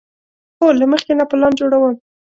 [0.59, 1.93] هو، له مخکې نه پلان جوړوم